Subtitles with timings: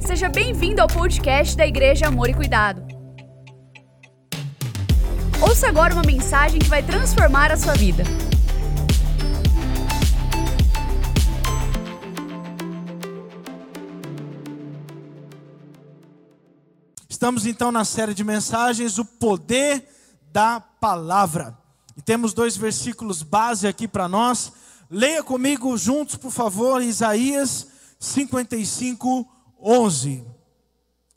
[0.00, 2.82] Seja bem-vindo ao podcast da Igreja Amor e Cuidado.
[5.40, 8.02] Ouça agora uma mensagem que vai transformar a sua vida.
[17.08, 19.86] Estamos então na série de mensagens O Poder
[20.32, 21.58] da Palavra.
[21.96, 24.52] E temos dois versículos base aqui para nós.
[24.90, 27.66] Leia comigo juntos, por favor, Isaías
[27.98, 29.28] 55,
[29.60, 30.24] 11.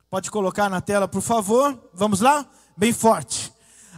[0.10, 1.78] Pode colocar na tela, por favor.
[1.94, 2.46] Vamos lá?
[2.76, 3.52] Bem forte.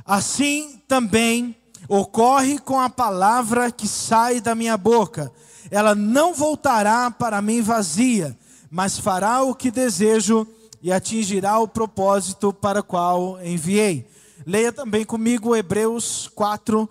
[0.05, 1.55] Assim também
[1.88, 5.31] ocorre com a palavra que sai da minha boca.
[5.71, 8.37] Ela não voltará para mim vazia,
[8.70, 10.48] mas fará o que desejo
[10.81, 14.07] e atingirá o propósito para o qual enviei.
[14.45, 16.89] Leia também comigo Hebreus 4,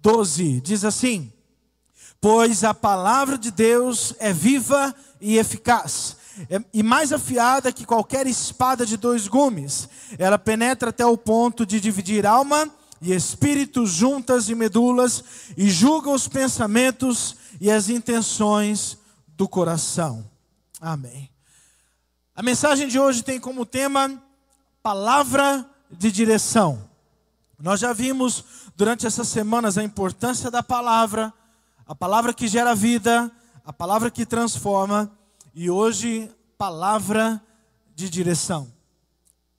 [0.00, 0.60] 12.
[0.60, 1.32] Diz assim:
[2.20, 6.16] Pois a palavra de Deus é viva e eficaz,
[6.48, 9.88] é, e mais afiada que qualquer espada de dois gumes.
[10.18, 15.24] Ela penetra até o ponto de dividir alma e espírito, juntas e medulas,
[15.56, 18.96] e julga os pensamentos e as intenções
[19.36, 20.24] do coração.
[20.80, 21.28] Amém.
[22.34, 24.22] A mensagem de hoje tem como tema
[24.82, 26.88] palavra de direção.
[27.58, 28.44] Nós já vimos
[28.76, 31.32] durante essas semanas a importância da palavra,
[31.86, 33.30] a palavra que gera vida,
[33.64, 35.10] a palavra que transforma,
[35.54, 37.40] e hoje, palavra
[37.94, 38.72] de direção.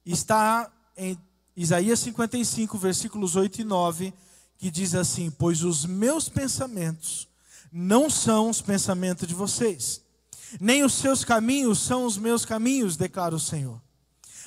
[0.06, 1.18] Está em
[1.56, 4.14] Isaías 55, versículos 8 e 9,
[4.58, 7.28] que diz assim: Pois os meus pensamentos
[7.72, 10.02] não são os pensamentos de vocês,
[10.60, 13.80] nem os seus caminhos são os meus caminhos, declara o Senhor.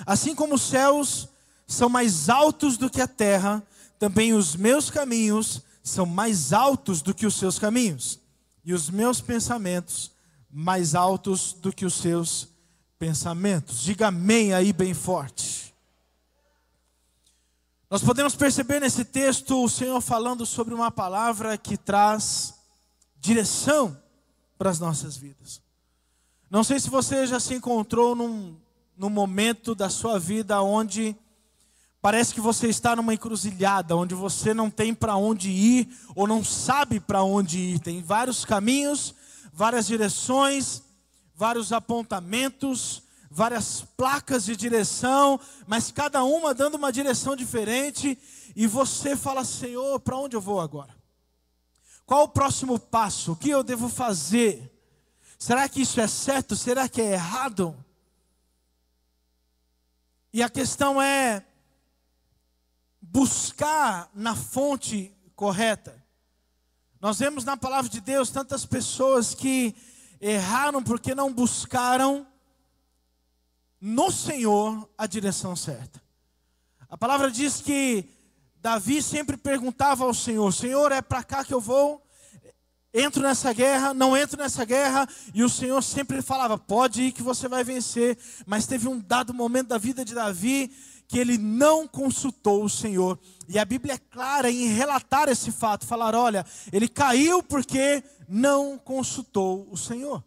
[0.05, 1.29] Assim como os céus
[1.67, 3.63] são mais altos do que a terra,
[3.99, 8.19] também os meus caminhos são mais altos do que os seus caminhos,
[8.65, 10.16] e os meus pensamentos
[10.59, 12.49] mais altos do que os seus
[12.99, 13.83] pensamentos.
[13.83, 15.75] Diga amém aí bem forte.
[17.91, 22.55] Nós podemos perceber nesse texto o Senhor falando sobre uma palavra que traz
[23.21, 24.01] direção
[24.57, 25.61] para as nossas vidas.
[26.51, 28.57] Não sei se você já se encontrou num,
[28.97, 31.15] num momento da sua vida onde
[32.01, 36.43] parece que você está numa encruzilhada, onde você não tem para onde ir ou não
[36.43, 37.79] sabe para onde ir.
[37.79, 39.15] Tem vários caminhos,
[39.57, 40.83] várias direções,
[41.35, 48.19] vários apontamentos, várias placas de direção, mas cada uma dando uma direção diferente,
[48.55, 50.95] e você fala: Senhor, para onde eu vou agora?
[52.05, 53.33] Qual o próximo passo?
[53.33, 54.71] O que eu devo fazer?
[55.39, 56.55] Será que isso é certo?
[56.55, 57.75] Será que é errado?
[60.35, 61.43] E a questão é
[63.01, 65.96] buscar na fonte correta.
[67.01, 69.75] Nós vemos na palavra de Deus tantas pessoas que
[70.21, 72.27] erraram porque não buscaram
[73.81, 76.03] no Senhor a direção certa.
[76.89, 78.09] A palavra diz que
[78.57, 82.03] Davi sempre perguntava ao Senhor: Senhor, é para cá que eu vou?
[82.95, 87.23] Entro nessa guerra, não entro nessa guerra, e o Senhor sempre falava: pode ir que
[87.23, 88.17] você vai vencer.
[88.47, 90.75] Mas teve um dado momento da vida de Davi
[91.09, 93.19] que ele não consultou o Senhor.
[93.49, 98.77] E a Bíblia é clara em relatar esse fato, falar, olha, ele caiu porque não
[98.79, 100.23] consultou o Senhor.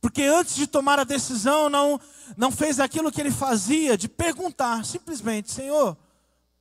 [0.00, 2.00] Porque antes de tomar a decisão, não,
[2.36, 5.96] não fez aquilo que ele fazia, de perguntar simplesmente: Senhor,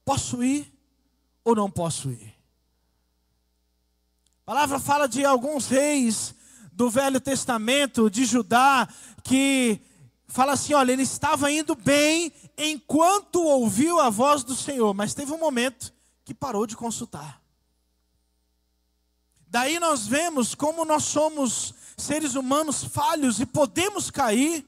[0.03, 0.73] posso ir
[1.43, 2.35] ou não posso ir?
[4.41, 6.33] A palavra fala de alguns reis
[6.71, 8.87] do Velho Testamento, de Judá,
[9.23, 9.81] que
[10.27, 15.31] fala assim: olha, ele estava indo bem enquanto ouviu a voz do Senhor, mas teve
[15.31, 15.93] um momento
[16.25, 17.41] que parou de consultar.
[19.47, 24.65] Daí nós vemos como nós somos seres humanos falhos e podemos cair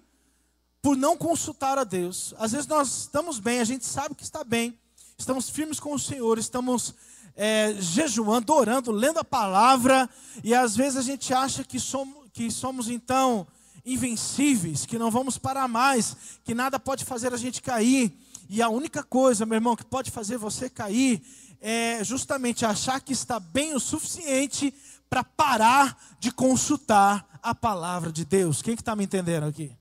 [0.82, 2.34] por não consultar a Deus.
[2.38, 4.80] Às vezes nós estamos bem, a gente sabe que está bem,
[5.18, 6.96] estamos firmes com o Senhor, estamos
[7.36, 10.10] é, jejuando, orando, lendo a palavra,
[10.44, 13.46] e às vezes a gente acha que somos, que somos então
[13.94, 18.18] invencíveis, que não vamos parar mais, que nada pode fazer a gente cair.
[18.50, 21.22] E a única coisa, meu irmão, que pode fazer você cair
[21.62, 24.74] é justamente achar que está bem o suficiente
[25.10, 28.62] para parar de consultar a palavra de Deus.
[28.62, 29.72] Quem que está me entendendo aqui?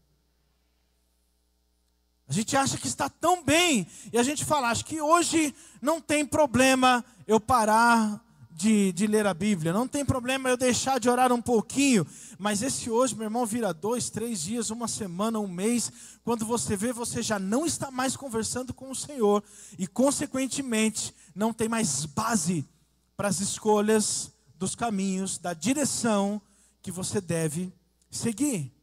[2.29, 6.01] A gente acha que está tão bem e a gente fala, acho que hoje não
[6.01, 8.23] tem problema eu parar
[8.59, 12.05] de, de ler a Bíblia, não tem problema eu deixar de orar um pouquinho,
[12.37, 15.93] mas esse hoje, meu irmão, vira dois, três dias, uma semana, um mês.
[16.25, 19.45] Quando você vê, você já não está mais conversando com o Senhor
[19.79, 22.69] e, consequentemente, não tem mais base
[23.17, 26.43] para as escolhas dos caminhos, da direção
[26.83, 27.73] que você deve
[28.11, 28.75] seguir.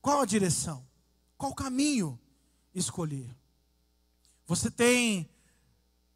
[0.00, 0.82] Qual a direção?
[1.36, 2.18] Qual caminho
[2.74, 3.28] escolher?
[4.46, 5.28] Você tem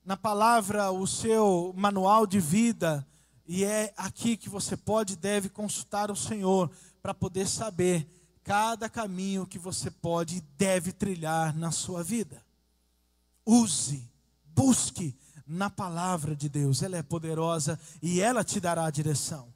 [0.08, 3.06] na palavra o seu manual de vida,
[3.46, 6.70] e é aqui que você pode e deve consultar o Senhor
[7.02, 8.08] para poder saber
[8.42, 12.42] cada caminho que você pode e deve trilhar na sua vida.
[13.44, 14.10] Use,
[14.46, 15.14] busque
[15.46, 19.52] na palavra de Deus, ela é poderosa e ela te dará a direção.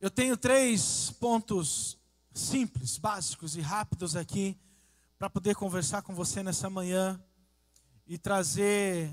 [0.00, 1.98] Eu tenho três pontos
[2.32, 4.58] simples, básicos e rápidos aqui
[5.18, 7.22] para poder conversar com você nessa manhã
[8.12, 9.10] e trazer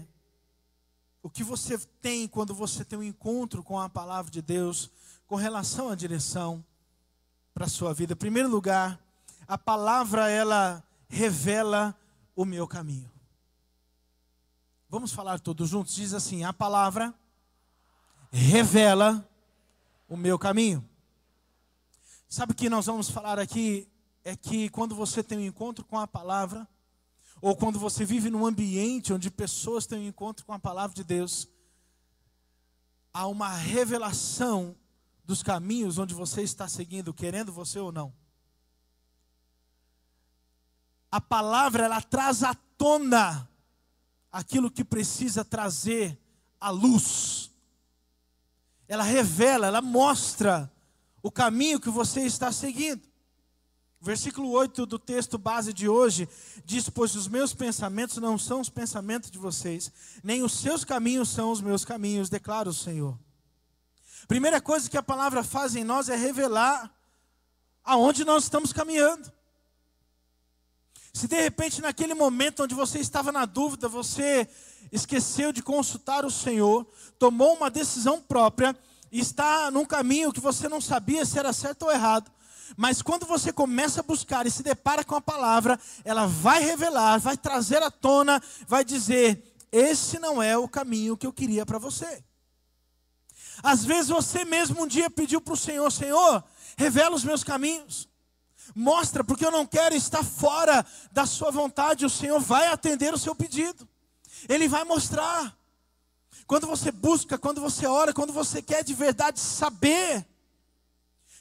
[1.24, 4.92] o que você tem quando você tem um encontro com a palavra de Deus
[5.25, 6.62] com relação à direção
[7.54, 8.12] para a sua vida.
[8.12, 9.01] Em primeiro lugar,
[9.48, 11.98] a palavra ela revela
[12.36, 13.10] o meu caminho.
[14.90, 15.96] Vamos falar todos juntos?
[15.96, 17.16] Diz assim: a palavra
[18.30, 19.25] revela
[20.10, 20.84] o meu caminho.
[22.28, 23.88] Sabe o que nós vamos falar aqui?
[24.25, 26.68] É que quando você tem um encontro com a palavra,
[27.41, 31.03] ou quando você vive num ambiente onde pessoas têm um encontro com a palavra de
[31.03, 31.47] Deus,
[33.13, 34.75] há uma revelação
[35.24, 38.13] dos caminhos onde você está seguindo, querendo você ou não.
[41.12, 43.50] A palavra ela traz à tona
[44.31, 46.19] aquilo que precisa trazer
[46.59, 47.51] à luz.
[48.88, 50.71] Ela revela, ela mostra
[51.21, 53.09] o caminho que você está seguindo.
[54.01, 56.28] Versículo 8 do texto base de hoje
[56.63, 59.92] diz: Pois os meus pensamentos não são os pensamentos de vocês,
[60.24, 63.19] nem os seus caminhos são os meus caminhos, declara o Senhor.
[64.25, 66.90] Primeira coisa que a palavra faz em nós é revelar
[67.84, 69.30] aonde nós estamos caminhando.
[71.12, 74.48] Se de repente, naquele momento onde você estava na dúvida, você
[74.94, 76.88] esqueceu de consultar o Senhor,
[77.18, 78.78] tomou uma decisão própria
[79.12, 82.31] e está num caminho que você não sabia se era certo ou errado,
[82.77, 87.19] mas quando você começa a buscar e se depara com a palavra, ela vai revelar,
[87.19, 91.77] vai trazer à tona, vai dizer: esse não é o caminho que eu queria para
[91.77, 92.24] você.
[93.62, 96.44] Às vezes você mesmo um dia pediu para o Senhor: Senhor,
[96.77, 98.07] revela os meus caminhos.
[98.75, 102.06] Mostra, porque eu não quero estar fora da sua vontade.
[102.06, 103.88] O Senhor vai atender o seu pedido.
[104.48, 105.57] Ele vai mostrar.
[106.45, 110.25] Quando você busca, quando você ora, quando você quer de verdade saber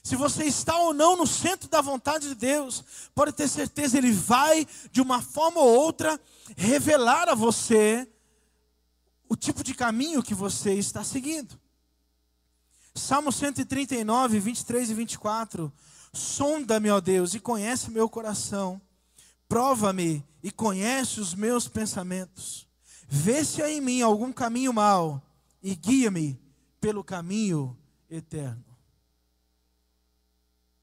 [0.03, 4.11] se você está ou não no centro da vontade de Deus, pode ter certeza, Ele
[4.11, 6.19] vai, de uma forma ou outra,
[6.55, 8.07] revelar a você
[9.27, 11.59] o tipo de caminho que você está seguindo.
[12.95, 15.71] Salmo 139, 23 e 24.
[16.11, 18.81] Sonda-me, ó Deus, e conhece meu coração.
[19.47, 22.67] Prova-me e conhece os meus pensamentos.
[23.07, 25.21] Vê se há em mim algum caminho mau
[25.61, 26.39] e guia-me
[26.79, 27.77] pelo caminho
[28.09, 28.68] eterno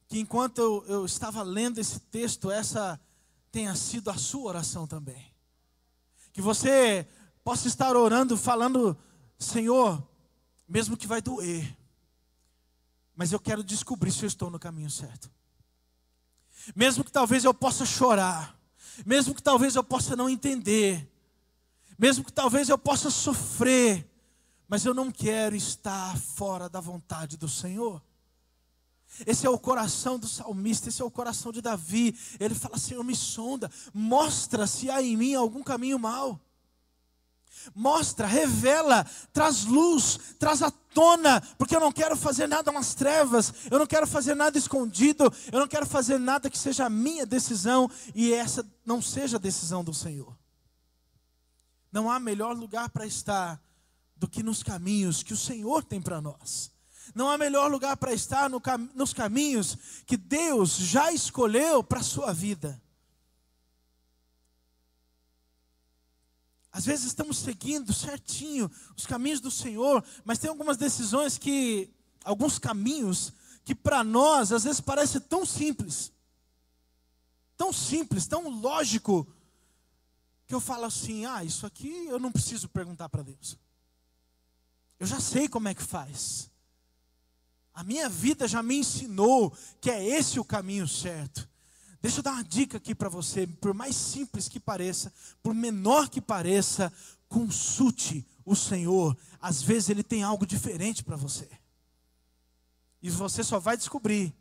[0.08, 3.00] que enquanto eu, eu estava lendo esse texto, essa
[3.50, 5.34] tenha sido a sua oração também.
[6.32, 7.08] Que você
[7.42, 8.96] possa estar orando, falando,
[9.38, 10.06] Senhor,
[10.68, 11.76] mesmo que vai doer,
[13.14, 15.30] mas eu quero descobrir se eu estou no caminho certo.
[16.74, 18.58] Mesmo que talvez eu possa chorar,
[19.04, 21.10] mesmo que talvez eu possa não entender,
[21.98, 24.06] mesmo que talvez eu possa sofrer,
[24.68, 28.02] mas eu não quero estar fora da vontade do Senhor.
[29.24, 32.18] Esse é o coração do salmista, esse é o coração de Davi.
[32.38, 36.40] Ele fala: Senhor, me sonda, mostra se há em mim algum caminho mau.
[37.74, 43.52] Mostra, revela, traz luz, traz à tona, porque eu não quero fazer nada nas trevas,
[43.70, 47.26] eu não quero fazer nada escondido, eu não quero fazer nada que seja a minha
[47.26, 50.36] decisão e essa não seja a decisão do Senhor.
[51.90, 53.60] Não há melhor lugar para estar
[54.16, 56.70] do que nos caminhos que o Senhor tem para nós.
[57.14, 62.00] Não há melhor lugar para estar no cam nos caminhos que Deus já escolheu para
[62.00, 62.80] a sua vida.
[66.76, 71.90] Às vezes estamos seguindo certinho os caminhos do Senhor, mas tem algumas decisões que,
[72.22, 73.32] alguns caminhos,
[73.64, 76.12] que para nós às vezes parece tão simples,
[77.56, 79.26] tão simples, tão lógico,
[80.46, 83.58] que eu falo assim: ah, isso aqui eu não preciso perguntar para Deus.
[84.98, 86.50] Eu já sei como é que faz.
[87.76, 91.46] A minha vida já me ensinou que é esse o caminho certo.
[92.00, 96.08] Deixa eu dar uma dica aqui para você, por mais simples que pareça, por menor
[96.08, 96.90] que pareça,
[97.28, 99.14] consulte o Senhor.
[99.38, 101.46] Às vezes ele tem algo diferente para você.
[103.02, 104.34] E você só vai descobrir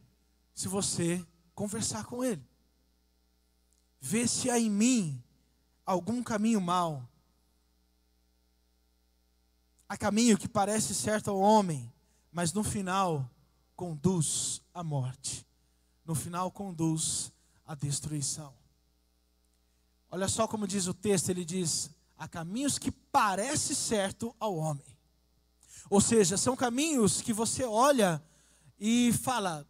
[0.54, 1.22] se você
[1.54, 2.42] conversar com ele.
[4.00, 5.22] Vê se há em mim
[5.86, 7.06] algum caminho mau.
[9.90, 11.92] Há caminho que parece certo ao homem,
[12.36, 13.32] mas no final
[13.78, 15.48] conduz à morte.
[16.04, 17.32] no final conduz
[17.66, 18.54] à destruição.
[20.12, 24.86] Olha só como diz o texto, ele diz: há caminhos que parecem certo ao homem.
[25.90, 28.22] Ou seja, são caminhos que você olha
[28.78, 29.66] e fala: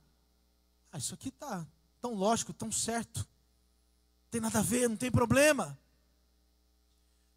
[0.91, 1.67] ah, isso aqui está
[2.01, 5.77] tão lógico, tão certo, não tem nada a ver, não tem problema.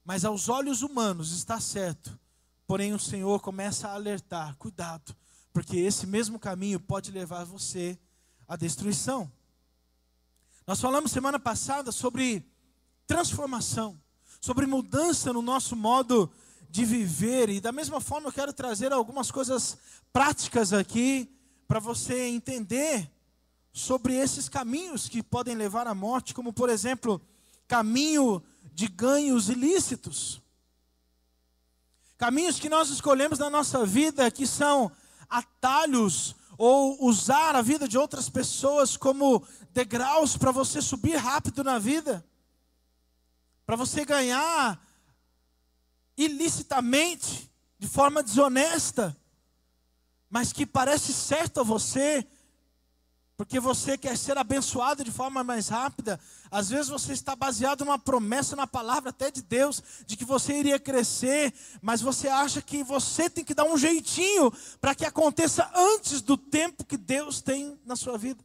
[0.07, 2.19] Mas aos olhos humanos está certo,
[2.69, 5.17] porém o Senhor começa a alertar: cuidado,
[5.53, 7.99] porque esse mesmo caminho pode levar você
[8.47, 9.33] à destruição.
[10.67, 12.47] Nós falamos semana passada sobre
[13.07, 13.99] transformação,
[14.39, 16.31] sobre mudança no nosso modo
[16.69, 19.79] de viver, e da mesma forma eu quero trazer algumas coisas
[20.13, 21.35] práticas aqui
[21.67, 23.11] para você entender
[23.73, 27.19] sobre esses caminhos que podem levar à morte, como por exemplo,
[27.67, 28.43] caminho
[28.75, 30.43] de ganhos ilícitos.
[32.19, 34.91] Caminhos que nós escolhemos na nossa vida que são
[35.31, 41.79] atalhos ou usar a vida de outras pessoas como degraus para você subir rápido na
[41.79, 42.27] vida,
[43.65, 44.85] para você ganhar
[46.17, 47.49] ilicitamente,
[47.79, 49.17] de forma desonesta,
[50.29, 52.27] mas que parece certo a você,
[53.39, 56.19] porque você quer ser abençoado de forma mais rápida.
[56.51, 60.59] Às vezes você está baseado numa promessa na palavra até de Deus, de que você
[60.59, 65.71] iria crescer, mas você acha que você tem que dar um jeitinho para que aconteça
[65.73, 68.45] antes do tempo que Deus tem na sua vida.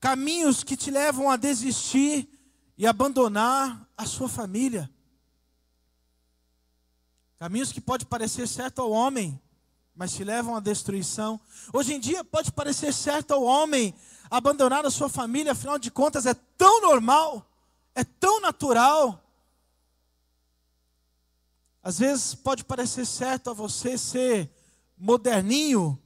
[0.00, 2.28] Caminhos que te levam a desistir
[2.76, 4.90] e abandonar a sua família.
[7.38, 9.40] Caminhos que pode parecer certo ao homem,
[9.96, 11.40] mas te levam à destruição.
[11.72, 13.94] Hoje em dia pode parecer certo ao homem
[14.30, 17.50] abandonar a sua família, afinal de contas é tão normal,
[17.94, 19.22] é tão natural.
[21.82, 24.50] Às vezes pode parecer certo a você ser
[24.98, 26.00] moderninho,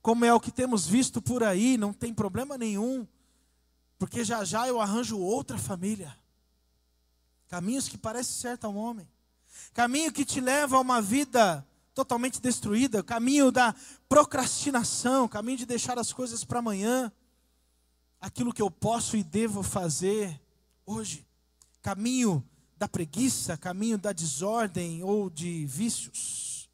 [0.00, 3.06] como é o que temos visto por aí, não tem problema nenhum,
[3.98, 6.16] porque já já eu arranjo outra família.
[7.48, 9.08] Caminhos que parecem certo ao homem,
[9.74, 13.74] caminho que te leva a uma vida totalmente destruída, o caminho da
[14.08, 17.10] procrastinação, o caminho de deixar as coisas para amanhã,
[18.20, 20.40] aquilo que eu posso e devo fazer
[20.84, 21.24] hoje,
[21.80, 22.44] caminho
[22.76, 26.68] da preguiça, caminho da desordem ou de vícios.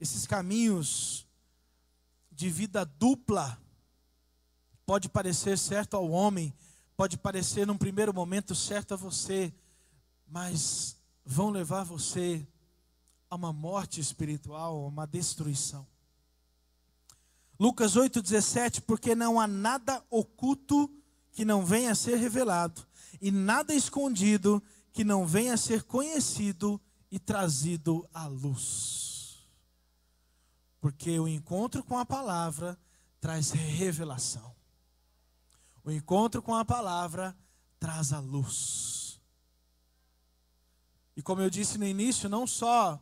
[0.00, 1.26] Esses caminhos
[2.30, 3.60] de vida dupla
[4.86, 6.54] pode parecer certo ao homem,
[6.96, 9.52] pode parecer num primeiro momento certo a você,
[10.26, 12.46] mas vão levar você
[13.30, 15.86] a uma morte espiritual, a uma destruição.
[17.58, 20.90] Lucas 8,17: Porque não há nada oculto
[21.32, 22.86] que não venha a ser revelado,
[23.20, 26.80] e nada escondido que não venha a ser conhecido
[27.10, 29.46] e trazido à luz.
[30.80, 32.78] Porque o encontro com a palavra
[33.20, 34.54] traz revelação.
[35.84, 37.36] O encontro com a palavra
[37.78, 39.20] traz a luz.
[41.16, 43.00] E como eu disse no início, não só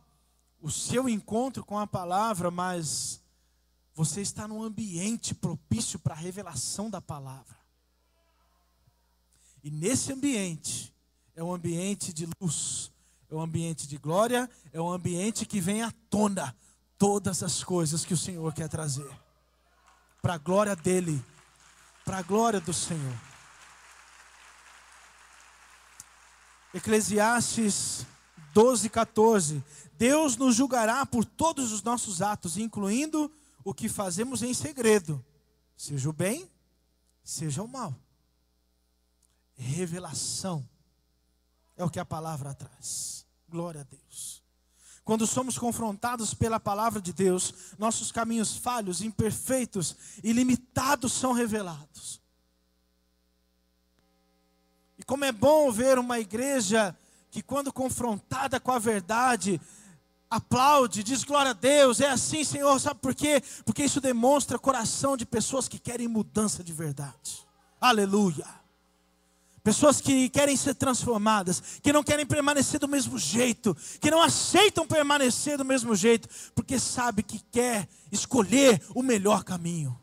[0.67, 3.21] o seu encontro com a palavra, mas
[3.95, 7.55] você está num ambiente propício para a revelação da palavra.
[9.63, 10.93] E nesse ambiente,
[11.37, 12.91] é um ambiente de luz,
[13.29, 16.53] é um ambiente de glória, é um ambiente que vem à tona
[16.97, 19.09] todas as coisas que o Senhor quer trazer.
[20.21, 21.23] Para a glória dele,
[22.03, 23.17] para a glória do Senhor.
[26.73, 28.05] Eclesiastes
[28.57, 29.63] 12, 14.
[29.99, 33.31] Deus nos julgará por todos os nossos atos, incluindo
[33.63, 35.23] o que fazemos em segredo,
[35.75, 36.49] seja o bem,
[37.23, 37.95] seja o mal.
[39.53, 40.67] Revelação
[41.75, 43.27] é o que a palavra traz.
[43.47, 44.41] Glória a Deus.
[45.03, 52.19] Quando somos confrontados pela palavra de Deus, nossos caminhos falhos, imperfeitos e limitados são revelados.
[54.97, 56.97] E como é bom ver uma igreja
[57.37, 59.61] que, quando confrontada com a verdade,
[60.27, 63.43] aplaude, diz glória a Deus, é assim, Senhor, sabe por quê?
[63.63, 67.45] Porque isso demonstra coração de pessoas que querem mudança de verdade.
[67.79, 68.47] Aleluia.
[69.63, 74.87] Pessoas que querem ser transformadas, que não querem permanecer do mesmo jeito, que não aceitam
[74.87, 79.95] permanecer do mesmo jeito, porque sabe que quer escolher o melhor caminho.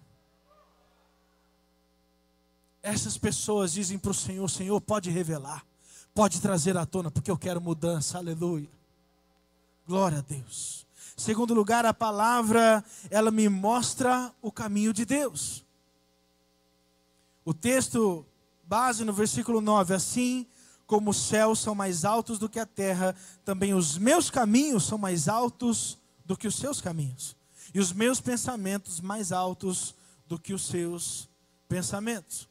[2.81, 5.67] Essas pessoas dizem para o Senhor: Senhor, pode revelar,
[6.15, 8.19] pode trazer à tona, porque eu quero mudança.
[8.19, 8.69] Aleluia.
[9.87, 10.87] Glória a Deus.
[11.17, 15.65] Segundo lugar, a palavra, ela me mostra o caminho de Deus.
[17.45, 18.25] O texto
[18.65, 20.47] base no versículo 9, assim
[20.87, 24.97] como os céus são mais altos do que a terra, também os meus caminhos são
[24.97, 27.37] mais altos do que os seus caminhos,
[27.75, 29.95] e os meus pensamentos mais altos
[30.27, 31.29] do que os seus
[31.69, 32.49] pensamentos.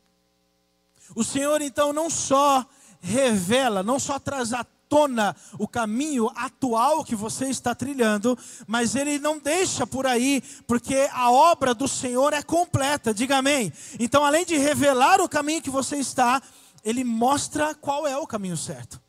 [1.16, 2.68] O Senhor então não só
[3.04, 9.20] revela, não só traz à tona o caminho atual que você está trilhando, mas ele
[9.20, 13.74] não deixa por aí, porque a obra do Senhor é completa, diga amém.
[14.00, 16.42] Então, além de revelar o caminho que você está,
[16.84, 19.02] ele mostra qual é o caminho certo.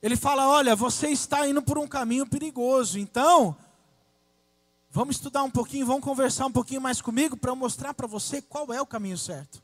[0.00, 3.56] Ele fala: Olha, você está indo por um caminho perigoso, então
[4.90, 8.40] vamos estudar um pouquinho, vamos conversar um pouquinho mais comigo para eu mostrar para você
[8.40, 9.60] qual é o caminho certo.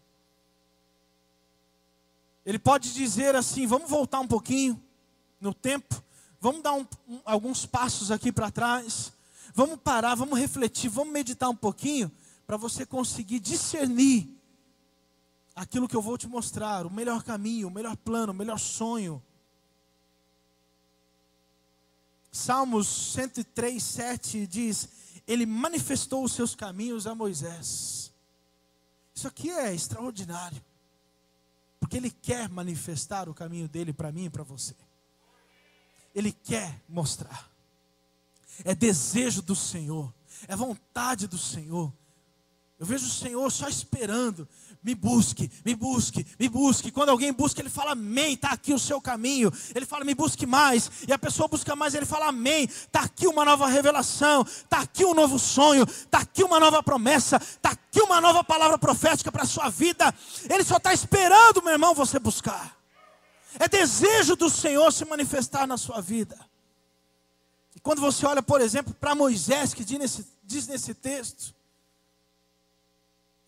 [2.44, 4.80] Ele pode dizer assim: Vamos voltar um pouquinho
[5.40, 6.02] no tempo,
[6.40, 9.12] vamos dar um, um, alguns passos aqui para trás,
[9.54, 12.10] vamos parar, vamos refletir, vamos meditar um pouquinho
[12.46, 14.34] para você conseguir discernir
[15.54, 19.22] aquilo que eu vou te mostrar, o melhor caminho, o melhor plano, o melhor sonho.
[22.32, 24.88] Salmos 103, 7 diz:
[25.26, 28.12] Ele manifestou os seus caminhos a Moisés.
[29.14, 30.60] Isso aqui é extraordinário,
[31.84, 34.74] porque Ele quer manifestar o caminho dele para mim e para você.
[36.14, 37.50] Ele quer mostrar.
[38.64, 40.10] É desejo do Senhor,
[40.48, 41.92] é vontade do Senhor.
[42.78, 44.48] Eu vejo o Senhor só esperando
[44.84, 46.90] me busque, me busque, me busque.
[46.90, 49.50] Quando alguém busca, ele fala amém, está aqui o seu caminho.
[49.74, 50.90] Ele fala, me busque mais.
[51.08, 52.64] E a pessoa busca mais, ele fala amém.
[52.64, 57.36] Está aqui uma nova revelação, está aqui um novo sonho, está aqui uma nova promessa,
[57.36, 60.14] está aqui uma nova palavra profética para a sua vida.
[60.50, 62.76] Ele só está esperando, meu irmão, você buscar.
[63.58, 66.38] É desejo do Senhor se manifestar na sua vida.
[67.74, 71.54] E quando você olha, por exemplo, para Moisés, que diz nesse, diz nesse texto,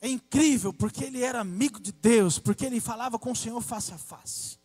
[0.00, 3.92] é incrível porque ele era amigo de Deus, porque ele falava com o Senhor face
[3.92, 4.58] a face.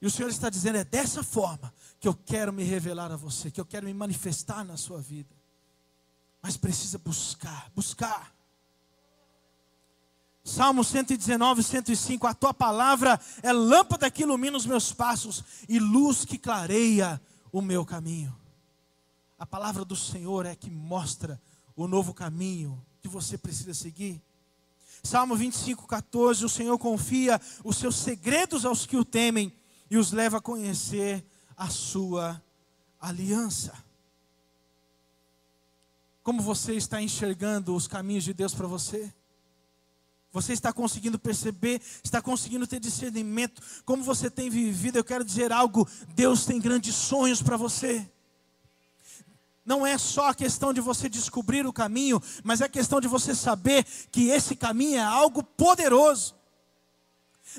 [0.00, 3.50] E o Senhor está dizendo: é dessa forma que eu quero me revelar a você,
[3.50, 5.34] que eu quero me manifestar na sua vida.
[6.42, 8.34] Mas precisa buscar, buscar.
[10.44, 16.24] Salmo 119, 105: A tua palavra é lâmpada que ilumina os meus passos e luz
[16.24, 18.36] que clareia o meu caminho.
[19.38, 21.40] A palavra do Senhor é que mostra
[21.74, 24.18] o novo caminho, que você precisa seguir.
[25.02, 29.52] Salmo 25, 14: O Senhor confia os seus segredos aos que o temem
[29.90, 31.22] e os leva a conhecer
[31.54, 32.42] a sua
[32.98, 33.74] aliança.
[36.22, 39.12] Como você está enxergando os caminhos de Deus para você?
[40.32, 44.96] Você está conseguindo perceber, está conseguindo ter discernimento, como você tem vivido.
[44.96, 48.10] Eu quero dizer algo: Deus tem grandes sonhos para você
[49.64, 53.08] não é só a questão de você descobrir o caminho, mas é a questão de
[53.08, 56.34] você saber que esse caminho é algo poderoso.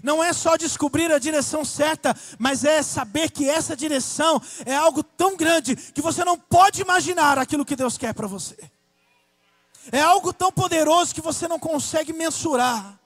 [0.04, 5.02] Não é só descobrir a direção certa, mas é saber que essa direção é algo
[5.02, 8.58] tão grande que você não pode imaginar aquilo que Deus quer para você.
[9.92, 13.00] É algo tão poderoso que você não consegue mensurar.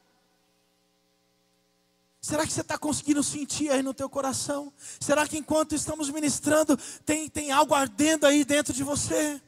[2.29, 4.71] Será que você está conseguindo sentir aí no teu coração?
[4.99, 9.41] Será que enquanto estamos ministrando, tem, tem algo ardendo aí dentro de você?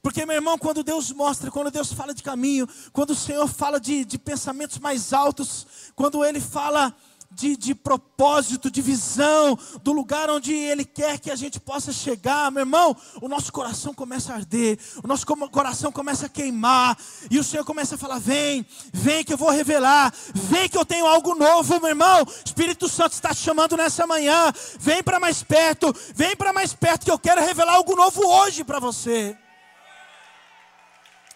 [0.00, 3.78] Porque, meu irmão, quando Deus mostra, quando Deus fala de caminho, quando o Senhor fala
[3.78, 6.96] de, de pensamentos mais altos, quando Ele fala
[7.30, 12.50] de, de propósito, de visão, do lugar onde Ele quer que a gente possa chegar,
[12.50, 16.96] meu irmão, o nosso coração começa a arder, o nosso coração começa a queimar,
[17.30, 20.84] e o Senhor começa a falar: vem, vem que eu vou revelar, vem que eu
[20.84, 22.26] tenho algo novo, meu irmão.
[22.44, 27.04] Espírito Santo está te chamando nessa manhã, vem para mais perto, vem para mais perto,
[27.04, 29.36] que eu quero revelar algo novo hoje para você.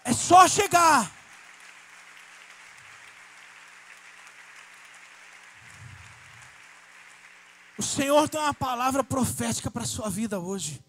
[0.03, 1.22] É só chegar.
[7.83, 10.81] O Senhor tem uma palavra profética para a sua vida hoje.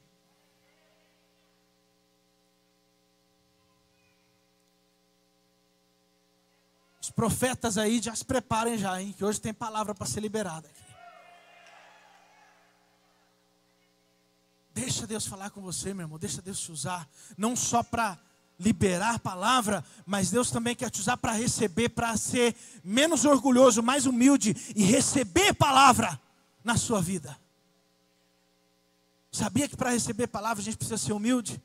[7.02, 9.12] Os profetas aí já se preparem já, hein?
[9.12, 10.84] Que hoje tem palavra para ser liberada aqui.
[14.72, 16.16] Deixa Deus falar com você, meu irmão.
[16.16, 17.08] Deixa Deus te usar.
[17.36, 18.16] Não só para
[18.56, 22.54] liberar palavra, mas Deus também quer te usar para receber, para ser
[22.84, 26.22] menos orgulhoso, mais humilde e receber palavra
[26.64, 27.38] na sua vida.
[29.30, 31.62] Sabia que para receber palavra a gente precisa ser humilde?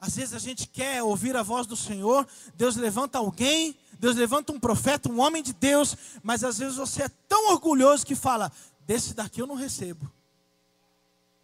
[0.00, 4.52] Às vezes a gente quer ouvir a voz do Senhor, Deus levanta alguém, Deus levanta
[4.52, 8.50] um profeta, um homem de Deus, mas às vezes você é tão orgulhoso que fala:
[8.84, 10.10] desse daqui eu não recebo.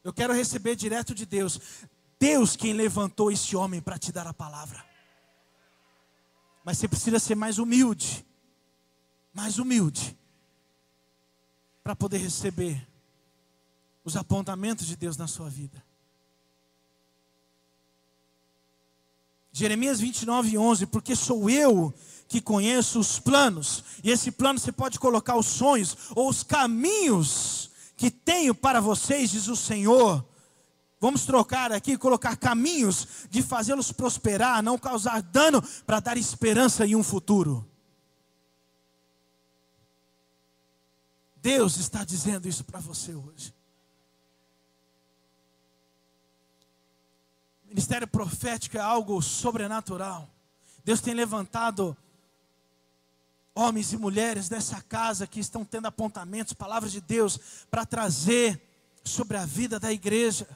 [0.02, 1.60] Eu quero receber direto de Deus.
[2.18, 4.84] Deus quem levantou esse homem para te dar a palavra.
[6.64, 8.26] Mas você precisa ser mais humilde.
[9.32, 10.17] Mais humilde
[11.88, 12.86] para poder receber
[14.04, 15.82] os apontamentos de Deus na sua vida.
[19.50, 21.94] Jeremias 29, 11: Porque sou eu
[22.28, 27.70] que conheço os planos, e esse plano você pode colocar os sonhos ou os caminhos
[27.96, 30.22] que tenho para vocês, diz o Senhor.
[31.00, 36.94] Vamos trocar aqui, colocar caminhos de fazê-los prosperar, não causar dano, para dar esperança e
[36.94, 37.66] um futuro.
[41.42, 43.54] Deus está dizendo isso para você hoje.
[47.64, 50.28] Ministério profético é algo sobrenatural.
[50.84, 51.96] Deus tem levantado
[53.54, 57.38] homens e mulheres dessa casa que estão tendo apontamentos, palavras de Deus,
[57.70, 58.60] para trazer
[59.04, 60.48] sobre a vida da igreja.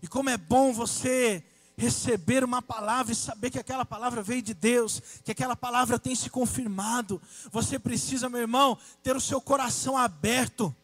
[0.00, 1.44] E como é bom você
[1.82, 6.14] receber uma palavra e saber que aquela palavra veio de Deus, que aquela palavra tem
[6.14, 7.20] se confirmado.
[7.50, 10.74] Você precisa, meu irmão, ter o seu coração aberto.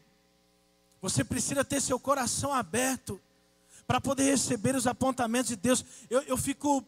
[1.01, 3.19] Você precisa ter seu coração aberto
[3.87, 5.85] para poder receber os apontamentos de Deus.
[6.09, 6.83] Eu, eu fico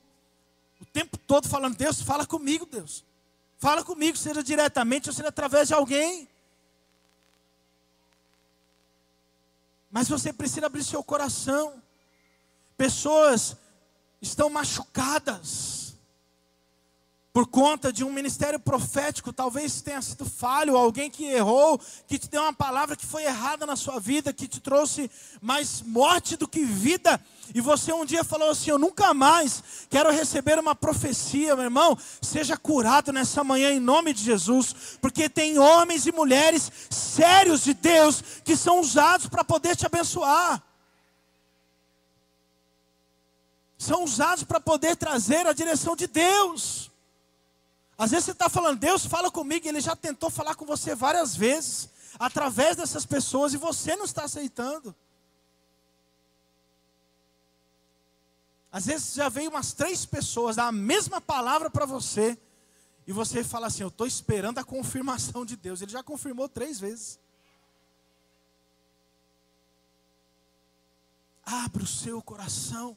[0.81, 3.05] o tempo todo falando: Deus, fala comigo, Deus.
[3.59, 6.27] Fala comigo, seja diretamente ou seja através de alguém.
[9.89, 11.81] Mas você precisa abrir seu coração.
[12.75, 13.55] Pessoas
[14.21, 15.81] estão machucadas
[17.33, 22.29] por conta de um ministério profético, talvez tenha sido falho, alguém que errou, que te
[22.29, 25.09] deu uma palavra que foi errada na sua vida, que te trouxe
[25.41, 27.21] mais morte do que vida,
[27.55, 31.97] e você um dia falou assim: Eu nunca mais quero receber uma profecia, meu irmão.
[32.21, 37.73] Seja curado nessa manhã em nome de Jesus, porque tem homens e mulheres sérios de
[37.73, 40.61] Deus que são usados para poder te abençoar.
[43.81, 46.91] São usados para poder trazer a direção de Deus.
[47.97, 51.35] Às vezes você está falando, Deus fala comigo, ele já tentou falar com você várias
[51.35, 51.89] vezes,
[52.19, 54.95] através dessas pessoas, e você não está aceitando.
[58.71, 62.37] Às vezes já veio umas três pessoas, dá a mesma palavra para você,
[63.07, 65.81] e você fala assim: Eu estou esperando a confirmação de Deus.
[65.81, 67.19] Ele já confirmou três vezes.
[71.43, 72.95] Abra o seu coração.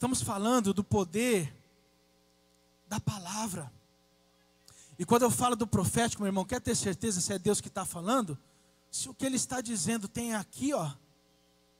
[0.00, 1.54] Estamos falando do poder
[2.88, 3.70] da palavra.
[4.98, 7.68] E quando eu falo do profético, meu irmão, quer ter certeza se é Deus que
[7.68, 8.38] está falando?
[8.90, 10.90] Se o que ele está dizendo tem aqui, ó,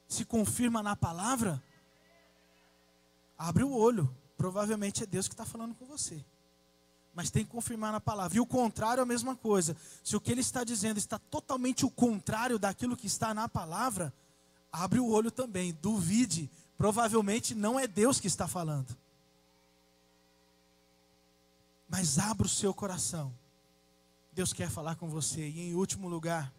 [0.07, 1.63] se confirma na palavra,
[3.35, 4.07] abre o olho.
[4.37, 6.23] Provavelmente é Deus que está falando com você.
[7.15, 8.37] Mas tem que confirmar na palavra.
[8.37, 9.75] E o contrário é a mesma coisa.
[10.03, 14.13] Se o que ele está dizendo está totalmente o contrário daquilo que está na palavra,
[14.71, 15.75] abre o olho também.
[15.81, 16.51] Duvide
[16.81, 18.97] provavelmente não é Deus que está falando.
[21.87, 23.31] Mas abra o seu coração.
[24.33, 25.47] Deus quer falar com você.
[25.47, 26.51] E em último lugar,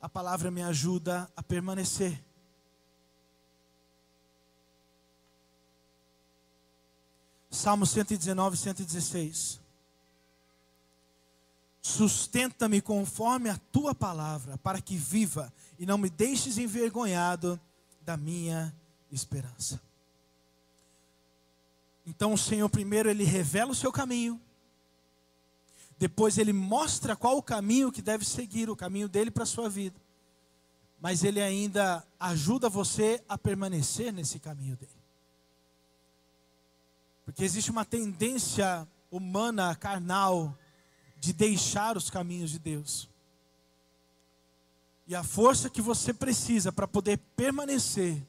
[0.00, 2.22] a palavra me ajuda a permanecer.
[7.50, 9.60] Salmo 119, 116.
[11.82, 17.60] Sustenta-me conforme a tua palavra, para que viva e não me deixes envergonhado
[18.00, 18.72] da minha
[19.14, 19.80] esperança.
[22.06, 24.40] Então o Senhor primeiro ele revela o seu caminho,
[25.98, 29.68] depois ele mostra qual o caminho que deve seguir, o caminho dele para a sua
[29.68, 29.98] vida.
[31.00, 34.92] Mas ele ainda ajuda você a permanecer nesse caminho dele.
[37.24, 40.56] Porque existe uma tendência humana, carnal,
[41.18, 43.08] de deixar os caminhos de Deus.
[45.06, 48.22] E a força que você precisa para poder permanecer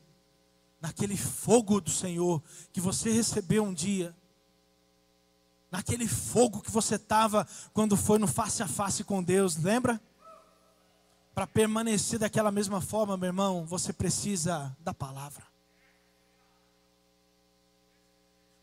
[0.86, 4.16] naquele fogo do Senhor que você recebeu um dia,
[5.72, 10.00] naquele fogo que você estava quando foi no face a face com Deus, lembra?
[11.34, 15.44] Para permanecer daquela mesma forma, meu irmão, você precisa da palavra.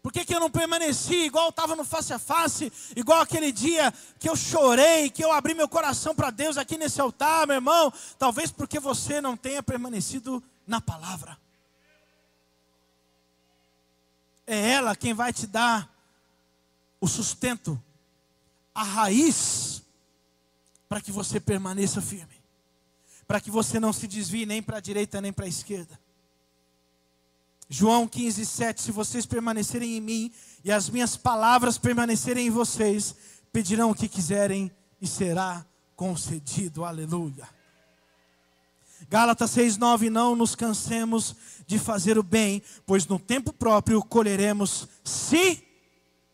[0.01, 3.93] Por que, que eu não permaneci igual estava no face a face, igual aquele dia
[4.21, 7.93] que eu chorei, que eu abri meu coração para Deus aqui nesse altar, meu irmão?
[8.17, 11.42] Talvez porque você não tenha permanecido na palavra.
[14.53, 15.91] É ela quem vai te dar
[17.01, 17.83] o sustento,
[18.75, 19.83] a raiz,
[20.87, 22.35] para que você permaneça firme,
[23.27, 25.99] para que você não se desvie nem para a direita nem para a esquerda.
[27.67, 30.31] João 15, 7: Se vocês permanecerem em mim
[30.63, 33.15] e as minhas palavras permanecerem em vocês,
[33.51, 35.65] pedirão o que quiserem e será
[35.97, 36.85] concedido.
[36.85, 37.49] Aleluia.
[39.09, 41.37] Gálatas 6:9 não nos cansemos
[41.67, 45.63] de fazer o bem, pois no tempo próprio colheremos se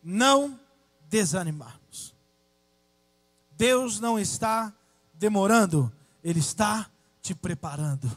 [0.03, 0.59] não
[1.09, 2.15] desanimarmos.
[3.51, 4.73] Deus não está
[5.13, 5.91] demorando,
[6.23, 6.89] ele está
[7.21, 8.09] te preparando.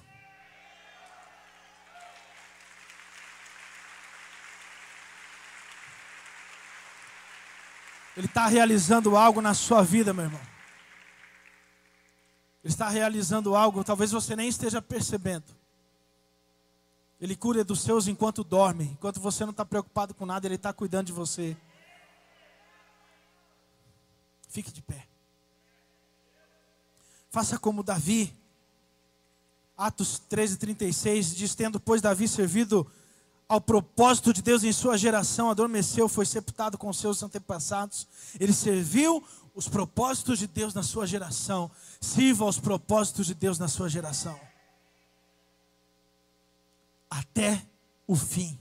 [8.17, 10.52] Ele está realizando algo na sua vida, meu irmão.
[12.65, 15.45] Ele está realizando algo, talvez você nem esteja percebendo.
[17.21, 20.73] Ele cura dos seus enquanto dorme, enquanto você não está preocupado com nada, Ele está
[20.73, 21.57] cuidando de você.
[24.49, 25.07] Fique de pé.
[27.31, 28.37] Faça como Davi.
[29.77, 32.87] Atos 13, 36 diz: Tendo, pois, Davi servido
[33.49, 38.07] ao propósito de Deus em sua geração, adormeceu, foi sepultado com seus antepassados.
[38.39, 39.23] Ele serviu
[39.55, 41.71] os propósitos de Deus na sua geração.
[42.01, 44.39] Sirva aos propósitos de Deus na sua geração.
[47.11, 47.67] Até
[48.07, 48.59] o fim.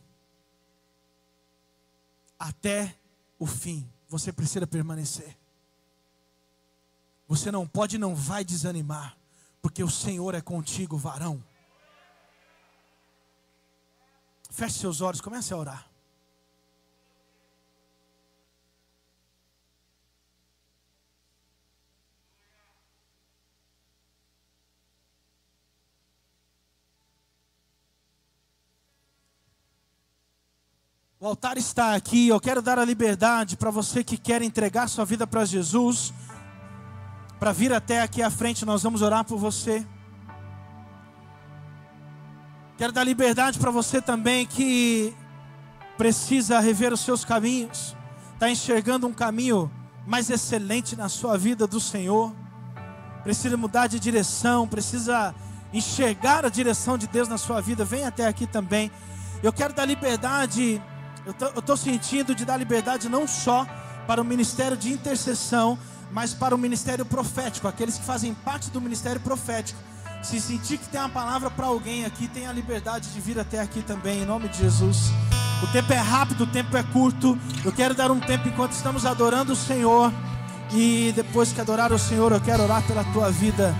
[2.38, 2.98] Até
[3.40, 3.90] o fim.
[4.10, 5.38] Você precisa permanecer.
[7.28, 9.18] Você não pode e não vai desanimar,
[9.62, 11.42] porque o Senhor é contigo, varão.
[14.50, 15.91] Feche seus olhos, comece a orar.
[31.24, 32.30] O altar está aqui.
[32.30, 36.12] Eu quero dar a liberdade para você que quer entregar sua vida para Jesus,
[37.40, 38.66] para vir até aqui à frente.
[38.66, 39.86] Nós vamos orar por você.
[42.76, 45.14] Quero dar liberdade para você também que
[45.96, 47.96] precisa rever os seus caminhos,
[48.34, 49.72] está enxergando um caminho
[50.08, 52.34] mais excelente na sua vida do Senhor,
[53.22, 55.36] precisa mudar de direção, precisa
[55.72, 57.86] enxergar a direção de Deus na sua vida.
[57.86, 58.90] Vem até aqui também.
[59.44, 60.82] Eu quero dar liberdade,
[61.26, 63.66] eu estou sentindo de dar liberdade não só
[64.08, 65.78] para o ministério de intercessão,
[66.12, 69.80] mas para o ministério profético, aqueles que fazem parte do ministério profético
[70.22, 73.60] se sentir que tem uma palavra para alguém aqui, tenha a liberdade de vir até
[73.60, 75.12] aqui também, em nome de Jesus.
[75.64, 77.38] O tempo é rápido, o tempo é curto.
[77.66, 80.12] Eu quero dar um tempo enquanto estamos adorando o Senhor.
[80.74, 83.76] E depois que adorar o Senhor, eu quero orar pela tua vida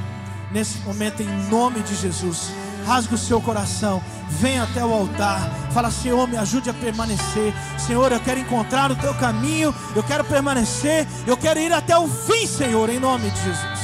[0.52, 2.52] nesse momento, em nome de Jesus.
[2.86, 5.50] Rasga o seu coração, venha até o altar.
[5.72, 7.54] Fala, Senhor, me ajude a permanecer.
[7.78, 9.74] Senhor, eu quero encontrar o teu caminho.
[9.96, 11.08] Eu quero permanecer.
[11.26, 13.81] Eu quero ir até o fim, Senhor, em nome de Jesus.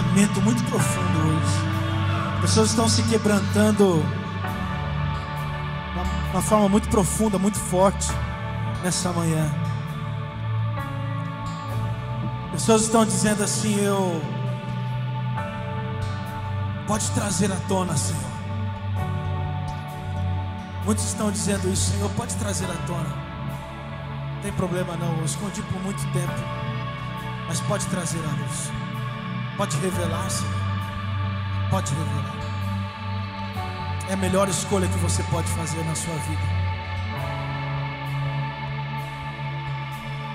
[0.00, 2.40] Quebrantamento muito profundo hoje.
[2.40, 4.02] Pessoas estão se quebrantando
[5.92, 8.08] de uma forma muito profunda, muito forte
[8.82, 9.50] nessa manhã.
[12.52, 14.20] Pessoas estão dizendo assim: Eu
[16.86, 18.30] pode trazer à tona, Senhor.
[20.84, 23.30] Muitos estão dizendo isso, Senhor, pode trazer à tona.
[24.34, 26.32] Não tem problema não, eu escondi por muito tempo.
[27.46, 28.89] Mas pode trazer à luz.
[29.60, 30.54] Pode revelar, Senhor.
[31.68, 32.34] Pode revelar.
[34.08, 36.40] É a melhor escolha que você pode fazer na sua vida.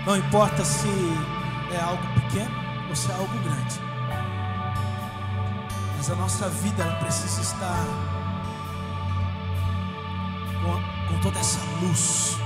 [0.05, 0.87] Não importa se
[1.73, 2.51] é algo pequeno
[2.87, 3.79] ou se é algo grande.
[5.97, 7.83] Mas a nossa vida ela precisa estar
[10.61, 12.37] com, com toda essa luz.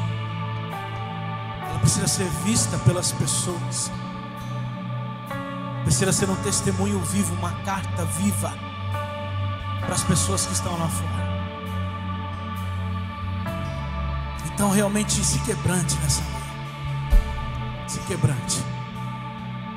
[1.70, 3.92] Ela precisa ser vista pelas pessoas.
[5.90, 8.54] Precisa ser um testemunho vivo, uma carta viva
[9.84, 11.30] para as pessoas que estão lá fora.
[14.54, 17.88] Então realmente se quebrante nessa manhã.
[17.88, 18.64] Se quebrante.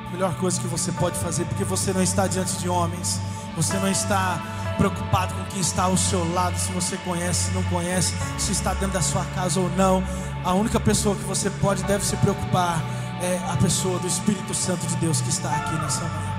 [0.07, 3.19] A melhor coisa que você pode fazer, porque você não está diante de homens,
[3.55, 4.39] você não está
[4.77, 8.75] preocupado com quem está ao seu lado, se você conhece, se não conhece, se está
[8.75, 10.03] dentro da sua casa ou não.
[10.45, 12.83] A única pessoa que você pode deve se preocupar
[13.23, 16.33] é a pessoa do Espírito Santo de Deus que está aqui nessa manhã.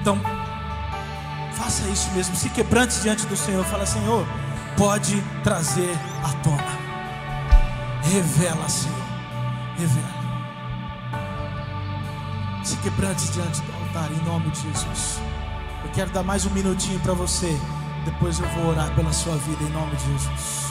[0.00, 0.18] Então,
[1.54, 4.24] faça isso mesmo, se quebrante diante do Senhor, fala: Senhor,
[4.76, 6.78] pode trazer à tona,
[8.02, 9.04] revela, Senhor,
[9.76, 10.20] revela.
[12.64, 15.20] Se quebrante diante do altar, em nome de Jesus.
[15.82, 17.58] Eu quero dar mais um minutinho para você.
[18.04, 20.69] Depois eu vou orar pela sua vida, em nome de Jesus.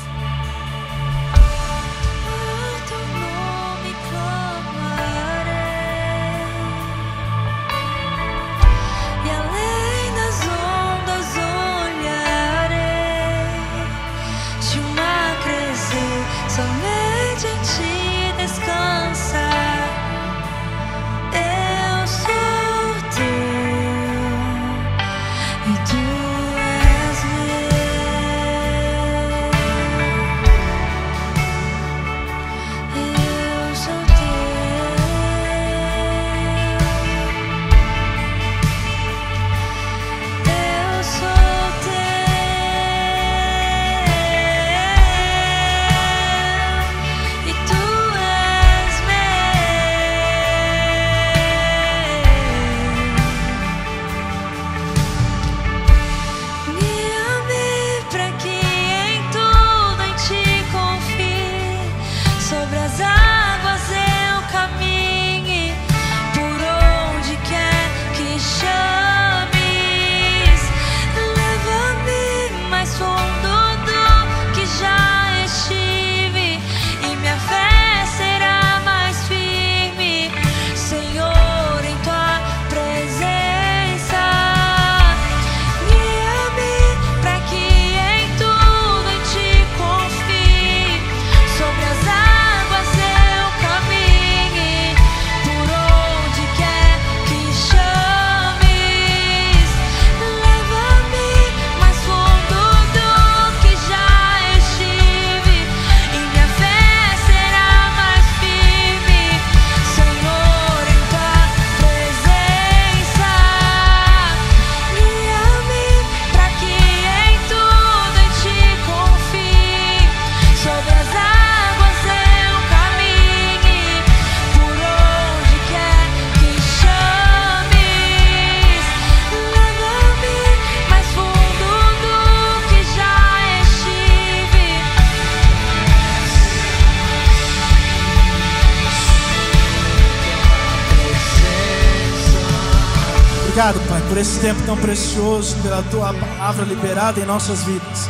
[144.19, 148.09] Esse tempo tão precioso, pela tua palavra liberada em nossas vidas,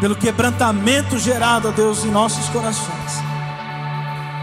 [0.00, 3.22] pelo quebrantamento gerado, ó Deus, em nossos corações.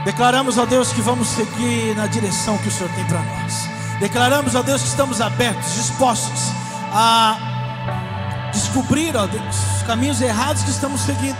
[0.04, 3.70] Declaramos, ó Deus, que vamos seguir na direção que o Senhor tem para nós.
[4.02, 6.52] Declaramos, ó Deus, que estamos abertos, dispostos
[6.94, 11.38] a descobrir, ó Deus, os caminhos errados que estamos seguindo.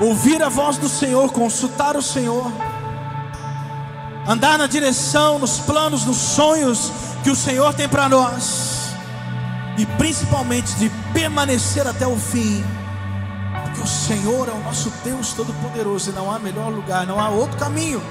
[0.00, 2.52] Ouvir a voz do Senhor, consultar o Senhor
[4.26, 6.92] andar na direção, nos planos, nos sonhos
[7.22, 8.80] que o Senhor tem para nós.
[9.78, 12.62] e principalmente de permanecer até o fim,
[13.64, 17.30] porque o Senhor é o nosso Deus Todo-Poderoso e não há melhor lugar, não há
[17.30, 18.02] outro caminho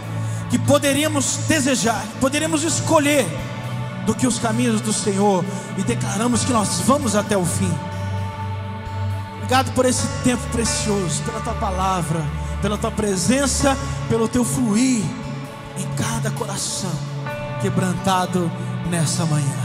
[0.49, 3.27] que poderíamos desejar, poderíamos escolher
[4.07, 5.45] do que os caminhos do Senhor
[5.77, 7.71] e declaramos que nós vamos até o fim.
[9.35, 12.25] Obrigado por esse tempo precioso, pela tua palavra,
[12.59, 13.77] pela tua presença,
[14.09, 15.03] pelo teu fluir
[15.77, 17.11] em cada coração
[17.61, 18.51] quebrantado
[18.91, 19.55] nessa manhã.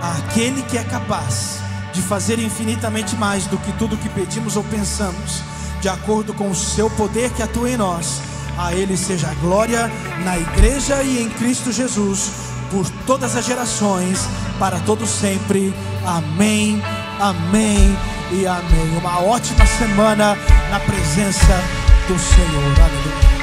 [0.00, 1.58] Aquele que é capaz
[1.92, 5.42] de fazer infinitamente mais do que tudo que pedimos ou pensamos,
[5.80, 8.22] de acordo com o seu poder que atua em nós.
[8.56, 9.90] A Ele seja a glória
[10.24, 12.30] na igreja e em Cristo Jesus,
[12.70, 14.26] por todas as gerações,
[14.58, 15.74] para todos sempre.
[16.04, 16.82] Amém,
[17.20, 17.96] amém
[18.32, 18.98] e amém.
[18.98, 20.36] Uma ótima semana
[20.70, 21.60] na presença
[22.08, 22.80] do Senhor.
[22.80, 23.39] Aleluia.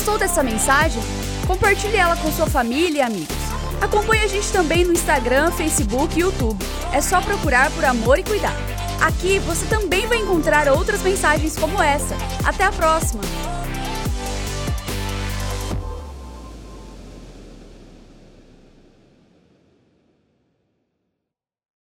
[0.00, 1.02] Gostou dessa mensagem?
[1.46, 3.36] Compartilhe ela com sua família e amigos.
[3.82, 6.64] Acompanhe a gente também no Instagram, Facebook e YouTube.
[6.90, 8.56] É só procurar por Amor e Cuidar.
[8.98, 12.16] Aqui você também vai encontrar outras mensagens como essa.
[12.46, 13.20] Até a próxima!